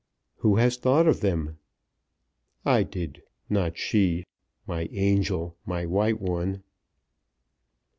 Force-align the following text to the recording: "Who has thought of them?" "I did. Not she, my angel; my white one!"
"Who 0.37 0.55
has 0.55 0.77
thought 0.77 1.05
of 1.07 1.19
them?" 1.19 1.59
"I 2.65 2.81
did. 2.81 3.21
Not 3.51 3.77
she, 3.77 4.25
my 4.65 4.89
angel; 4.91 5.57
my 5.63 5.85
white 5.85 6.19
one!" 6.19 6.63